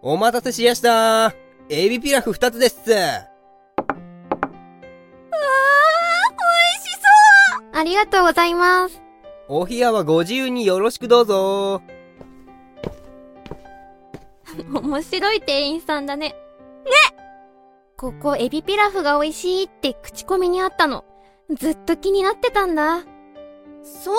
[0.00, 1.34] お待たせしやした
[1.68, 3.24] エビピラフ2つですわあ、美味
[6.84, 7.00] しそ
[7.58, 9.02] うありがとうございます。
[9.48, 11.82] お部屋はご自由によろしくどうぞ
[14.70, 16.28] 面白い店員さんだね。
[16.28, 16.36] ね
[17.96, 21.04] ここエビピラフが美味しいって口コミにあったの。
[21.50, 23.00] ずっと気になってたんだ。
[23.82, 24.16] そう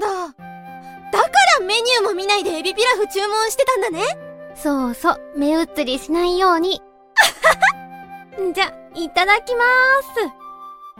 [0.00, 0.34] なんだ。
[1.12, 1.30] だか
[1.60, 4.04] らメニューも見ないでエビピラフ注文してたんだね。
[4.54, 6.80] そうそう、目移りしないように。
[8.54, 9.66] じゃ、いただきまー
[10.02, 10.44] す。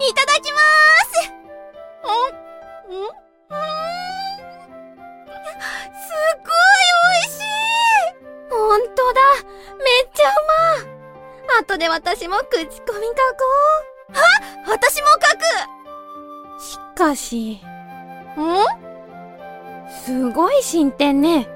[0.00, 3.06] いただきまーすんんん
[5.94, 6.10] す
[6.42, 6.56] ごい
[7.10, 7.44] 美味しい
[8.50, 9.20] ほんとだ。
[9.78, 10.34] めっちゃう
[11.50, 12.82] ま後で私も口コミ書こ
[14.10, 14.22] うは
[14.66, 15.42] 私も書く。
[16.60, 17.60] しかし、
[18.36, 18.84] ん？
[20.05, 21.48] すごい進展ね。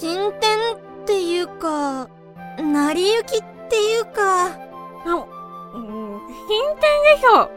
[0.00, 0.81] 進展
[1.12, 2.08] っていうか、
[2.58, 5.26] 成り行きっていうか、あ、
[5.74, 7.50] うん、でしょ。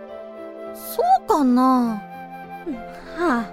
[0.76, 2.04] そうかな
[3.18, 3.46] は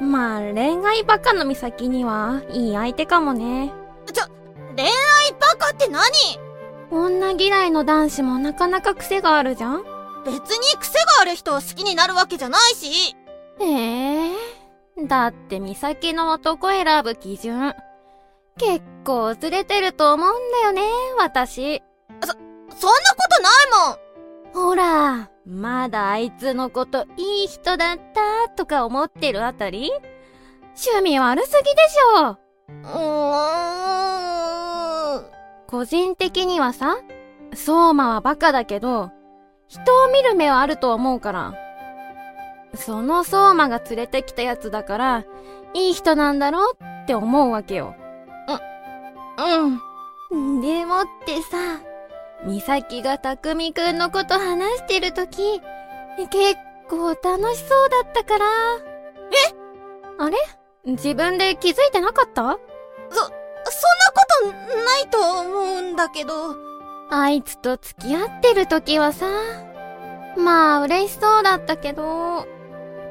[0.00, 0.02] あ。
[0.02, 3.74] まあ、恋愛バカの美咲には、いい相手かもね。
[4.10, 4.24] ちょ、
[4.74, 4.90] 恋愛
[5.38, 6.02] バカって何？
[6.90, 9.84] 女嫌いの男子もなかなか癖があるじゃん
[10.24, 13.14] 別に癖がある人を好きになるわけじゃないし。
[13.60, 14.34] ええ
[15.06, 17.74] だって美咲の男選ぶ基準。
[18.58, 20.82] 結構ずれてると思うんだよね、
[21.18, 21.82] 私。
[22.20, 22.38] そんなこ
[23.36, 23.66] とない
[24.54, 29.90] もんほら、まだあいつのこといい人だったとか思ってるあたり？
[30.76, 35.24] 趣味悪すぎでしょうーん。
[35.66, 36.98] 個人的にはさ、
[37.54, 39.10] 相馬はバカだけど、
[39.68, 41.54] 人を見る目はあると思うから。
[42.74, 45.24] その相馬が連れてきたやつだから、
[45.74, 47.94] いい人なんだろうって思うわけよ。
[50.30, 50.60] うん。
[50.60, 51.56] でもってさ、
[52.46, 55.60] 美咲が匠くんのこと話してるとき、
[56.30, 56.56] 結
[56.88, 58.46] 構楽しそうだったから。
[58.46, 59.54] え？
[60.18, 60.36] あれ？
[60.84, 62.42] 自分で気づいてなかった？
[62.42, 62.60] そんなこ
[64.42, 66.56] とないと思うんだけど。
[67.10, 69.26] あいつと付き合ってるときはさ、
[70.36, 72.46] まあ嬉しそうだったけど、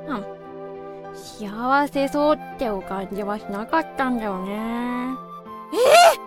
[0.08, 0.26] うん。
[1.14, 5.16] 幸せそうってお感じはしなかったんだよね。
[5.74, 6.19] え？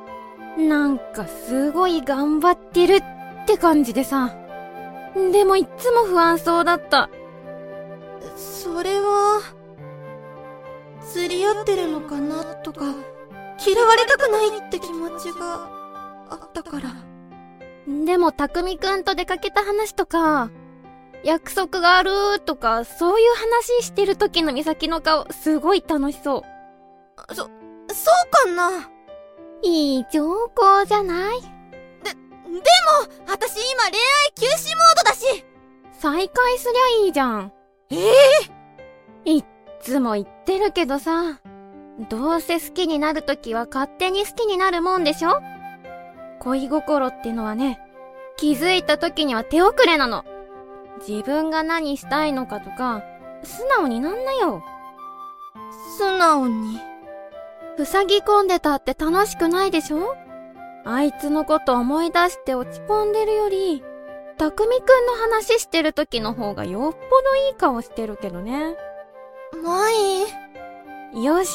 [0.57, 4.35] なんかすごい頑張ってるって感じでさ。
[5.15, 7.11] でもいっつも不安そうだった。
[8.37, 9.41] それは、
[11.01, 12.95] 釣り合ってるのかなとか、
[13.65, 15.69] 嫌われたくないって気持ちが
[16.31, 16.91] あったから。
[18.05, 20.51] でも匠くんと出かけた話とか、
[21.25, 27.35] 約束があるとか、そういう話してる時の美咲の顔、すごい楽しそう。
[27.35, 27.49] そ、そう
[28.31, 28.92] かな
[29.65, 31.41] いい兆候じゃない？
[31.41, 32.63] でも、
[33.27, 35.45] 私今恋愛休止モードだし
[35.93, 37.53] 再会すりゃいいじゃん。
[37.91, 37.97] え
[39.25, 39.31] え？
[39.37, 39.45] いっ
[39.81, 41.41] つも言ってるけどさ、
[42.11, 45.41] どうせ好きになるときは勝手に好きになるもんでしょ？
[46.41, 47.81] 恋心ってのはね、
[48.37, 50.25] 気づいたときには手遅れなの。
[51.07, 53.03] 自分が何したいのかとか、
[53.45, 54.63] 素直になんなよ。
[55.97, 56.79] 素直に？
[57.79, 60.15] 塞ぎ込んでたって楽しくないでしょ？
[60.85, 63.83] あいつのこと思い出して落ち込んでるより、
[64.37, 68.77] たくみくんの話してる時の方がよっぽどいい顔してるけどね。
[69.63, 71.51] 舞よし。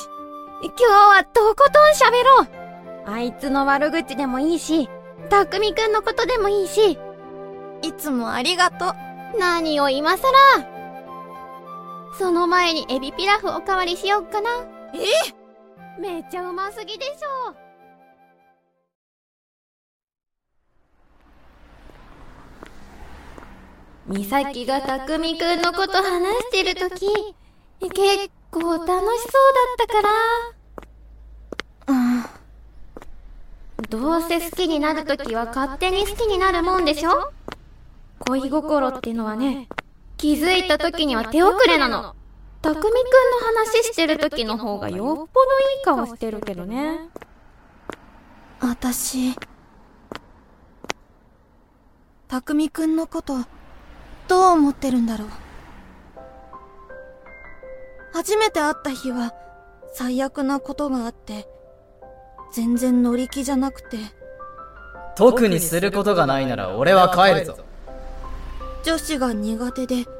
[0.64, 2.48] 今日はとことん喋ろう
[3.06, 4.90] あいつの悪口でもいいし、
[5.30, 6.98] たくみくんのことでもいいし、
[7.84, 9.40] いつもありがとう。
[9.40, 10.24] 何を今さ
[10.58, 10.68] ら
[12.18, 14.50] その前にエビピラフおかわりしよっかな。
[14.96, 14.98] え？
[16.00, 17.56] めっちゃうますぎでしょ
[24.08, 27.08] 美咲が匠くんのこと話してるとき、
[27.82, 30.10] 結構楽しそうだったから。
[31.88, 32.24] うん。
[33.90, 37.32] どうせ好きになるときは勝手に好きになるもんでしょ？
[38.20, 39.68] 恋心ってのはね、
[40.16, 42.16] 気づいたときには手遅れなの。
[42.68, 47.00] たくみくんの話してるときの方がよっぽどいい顔してるけどね。
[48.60, 49.34] 私、
[52.28, 53.36] たくみくんのこと、
[54.28, 55.30] どう思ってるんだろう。
[58.12, 59.34] 初めて会った日は、
[59.94, 61.48] 最悪なことがあって、
[62.52, 63.96] 全然乗り気じゃなくて、
[65.16, 67.58] 特にすることがないなら俺は帰るぞ。
[68.84, 70.17] 女子が苦手で、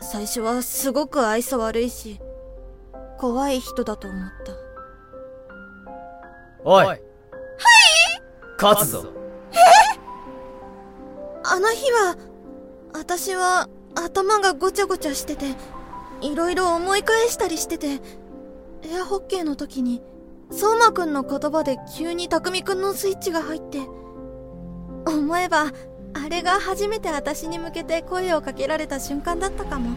[0.00, 2.20] 最初はすごく愛想悪いし、
[3.18, 4.52] 怖い人だと思った。
[6.64, 6.86] おい。
[6.86, 7.02] はい
[8.60, 9.12] 勝つぞ。
[11.44, 12.16] あの日は、
[12.92, 15.54] 私は頭がごちゃごちゃしてて、
[16.20, 18.00] いろいろ思い返したりしてて、
[18.82, 20.02] エアホッケーの時に、
[20.50, 23.78] 相馬くんの言葉で急に匠くんのスイッチが入って、
[25.06, 25.72] 思えば、
[26.24, 29.96] あれが初めて私に向けて声をかけられた瞬間だったかも。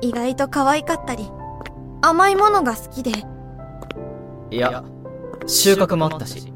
[0.00, 1.30] 意外と可愛かったり、
[2.02, 3.10] 甘いものが好きで、
[4.50, 4.84] いや、
[5.46, 6.52] 収穫もあったし。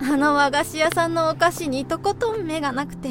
[0.00, 3.10] あの和菓子屋さんのお菓子にとことん目がなくて、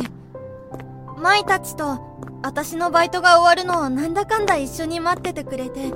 [1.17, 1.99] 舞たちと
[2.43, 5.93] 私のバイトが終わるのをなんだかんだ一緒に待っててくれて、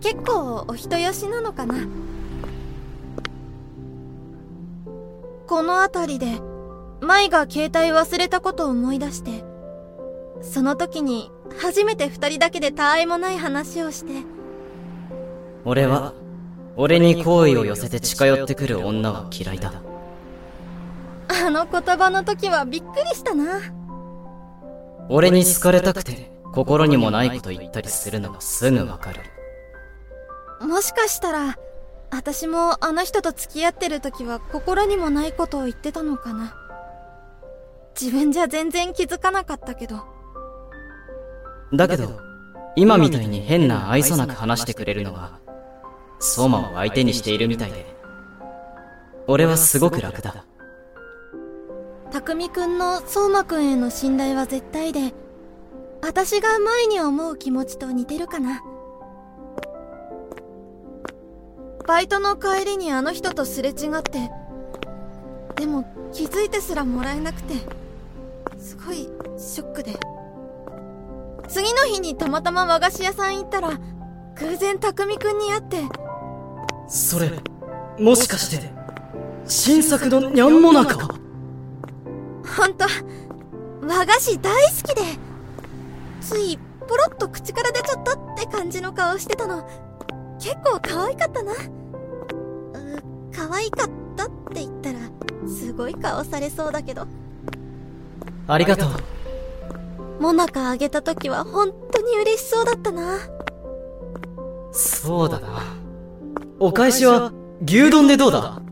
[0.00, 1.76] 結構お人よしなのかな。
[5.46, 6.40] この辺りで、
[7.00, 9.44] 舞が携帯忘れたことを思い出して、
[10.42, 14.24] その時に初めて二人だけでたあいもない話をして、
[15.64, 16.14] 俺は、
[16.76, 19.72] 俺に好意を寄せて近寄ってくる女は嫌いだ。
[21.28, 23.60] あの言葉の時はびっくりしたな。
[25.08, 29.20] 俺に好かれたくて、心にもないこと言ったりするのがすぐわかる。
[30.60, 31.56] もしかしたら、
[32.10, 36.54] 私もあの人と付き合ってる時は心にもないことを言ってたのかな。
[38.00, 40.04] 自分じゃ全然気づかなかったけど。
[41.72, 42.20] だけど、
[42.76, 45.40] 今みたいに変な愛想なく話してくれるのは、
[46.20, 47.86] 相馬を相手にしているみたいで、
[49.26, 50.44] 俺はすごく楽だ。
[52.12, 55.12] 匠くんの相馬くんへの信頼は絶対で、
[56.02, 58.62] 私が前に思う気持ちと似てるかな。
[61.86, 64.30] バイトの帰りにあの人とすれ違って、
[65.56, 67.54] でも気づいてすらもらえなくて、
[68.58, 69.98] すごいショックで。
[71.48, 73.78] 次の日にたまたま和菓子屋さん行ったら、
[74.34, 75.78] 偶然匠くんに会って、
[76.88, 77.30] それ、
[78.00, 78.70] もしかして、
[79.46, 80.96] 新作のニャンモナカ？
[80.96, 82.86] ほんと、
[83.82, 85.02] 和菓子大好きで、
[86.20, 89.68] ついポロッと口から出ちゃったって感じの顔してたの。
[90.38, 91.52] 結構可愛かったな。
[93.44, 94.98] う、可愛かったって言ったら、
[95.48, 97.06] すごい顔されそうだけど。
[98.48, 98.90] ありがとう。
[100.20, 103.18] モナカあげた時は本当に嬉しそうだったな。
[104.72, 105.62] そうだな。
[106.58, 107.32] お返しは、
[107.66, 108.62] 牛丼でどうだ？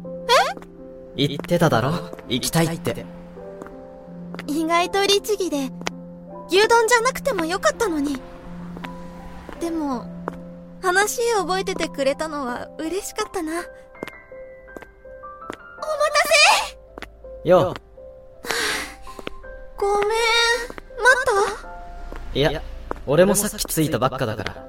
[1.16, 1.26] え？
[1.28, 1.92] 言ってただろ？
[2.28, 3.04] 行きたいって。
[4.46, 5.70] 意外と律儀で、
[6.48, 8.18] 牛丼じゃなくてもよかったのに。
[9.60, 10.06] でも、
[10.82, 13.62] 話覚えててくれたのは嬉しかったな。
[17.44, 17.80] よう。
[19.78, 20.08] ごめん。
[20.08, 21.24] 待っ
[22.32, 22.38] た？
[22.38, 22.62] いや、
[23.06, 24.66] 俺もさっき着いたばっかだから。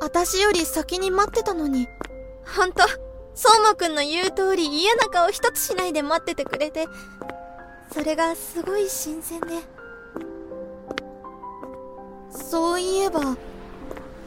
[0.00, 1.88] 私より先に待ってたのに。
[2.56, 2.82] ほんと、
[3.34, 6.86] 相馬くんの言う通り嫌な顔一つしないで待っててくれて、
[7.92, 9.46] それがすごい新鮮で。
[12.30, 13.36] そういえば、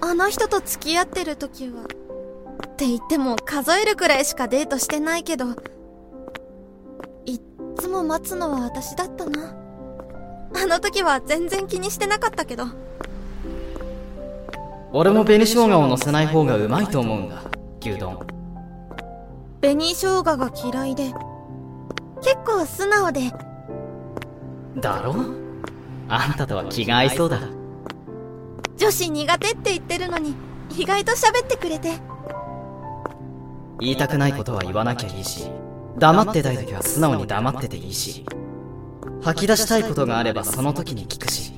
[0.02, 5.48] あの人と付き合ってる時は、って言っても数えるくらいしかデートしてないけど、
[7.76, 9.54] つも待つのは私だったな。
[10.56, 12.66] あの時は全然気にしてなかったけど。
[14.94, 17.44] 俺も紅生姜を乗せない方がうまいと思うんだ。
[17.82, 18.26] 牛丼。
[19.62, 21.14] 紅生姜が嫌いで、
[22.22, 23.32] 結構素直で、
[24.78, 25.16] だろ？
[26.08, 27.40] あんたとは気が合いそうだ。
[28.78, 30.36] 女子苦手って言ってるのに、
[30.78, 32.00] 意外と喋ってくれて。
[33.80, 35.50] 言いたくないことは言わなきゃいいし、
[35.98, 38.26] 黙ってたい時は素直に黙ってていいし、
[39.22, 41.54] 吐き出したいことがあればその時に聞くし、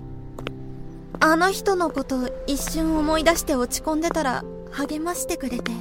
[1.20, 5.72] あの人のこと一瞬思い出して落ち込んでたら励ましてくれて。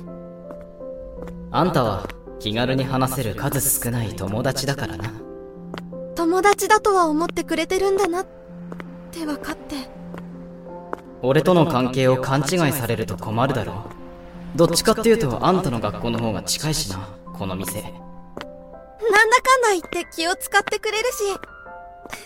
[1.53, 2.09] あんたは
[2.39, 5.11] 気軽に話せる数少ない友達だからな。
[6.15, 8.27] 友達だとは思ってくれてるんだなっ
[9.13, 9.77] て分かって。
[11.23, 13.85] 俺との関係を勘違いされると困るだろ
[14.55, 14.59] う。
[14.59, 18.06] どっちかっていうとあんたの学校の方が近いしな、この店。
[19.17, 21.25] なんだかんだ言って気を使ってくれるし、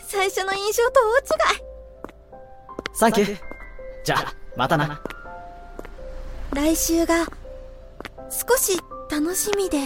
[0.09, 1.63] 最初の印象と大違い。
[2.95, 3.39] サンキュー。
[4.03, 5.01] じゃあ、またな。
[6.53, 7.27] 来週が、
[8.29, 8.77] 少し
[9.09, 9.79] 楽しみで。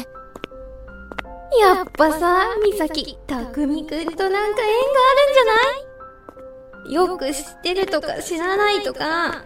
[1.61, 4.73] やっぱさ、みさき、たくみくんとなんか縁が
[5.11, 6.95] あるんじゃない？
[6.95, 9.45] よく知ってるとか知らないとか、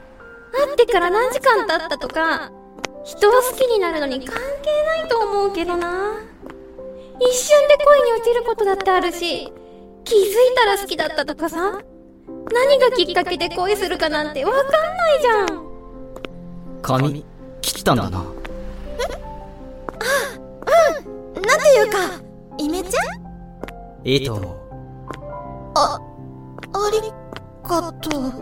[0.53, 2.53] 会ってから何時間経ったとか、
[3.05, 6.15] 人を好きになるのに関係ないと思うけどな。
[7.21, 9.53] 一瞬で恋に落ちることだってあるし、
[10.05, 11.81] 気づいたら好きだったとかさ、
[12.53, 15.69] 何がきっかけで恋するかなんてわかんないじゃん。
[16.83, 17.25] 髪、
[17.61, 18.25] 切ったんだな。
[21.77, 21.99] いうか、
[22.57, 24.57] イメチェいいと思う。
[25.75, 26.01] あ、
[26.73, 27.01] あり
[27.63, 28.33] がとう。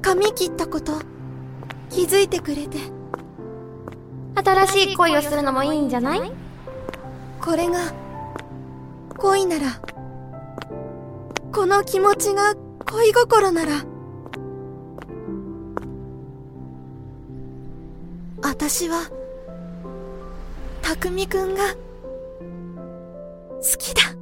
[0.00, 0.92] 髪切ったこと、
[1.90, 2.78] 気づいてくれて。
[4.42, 6.32] 新しい恋をするのもいいんじゃない？
[7.42, 7.92] これが、
[9.16, 9.80] 恋なら、
[11.52, 12.54] この気持ちが
[12.86, 13.84] 恋心なら、
[18.42, 19.10] 私は、
[20.82, 21.74] 匠くんが、
[23.60, 24.19] 好きだ。